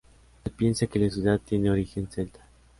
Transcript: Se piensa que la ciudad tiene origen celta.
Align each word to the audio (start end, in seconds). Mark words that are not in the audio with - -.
Se 0.43 0.49
piensa 0.49 0.87
que 0.87 0.97
la 0.97 1.11
ciudad 1.11 1.39
tiene 1.39 1.69
origen 1.69 2.09
celta. 2.11 2.39